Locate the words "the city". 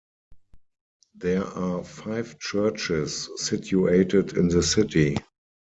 4.47-5.17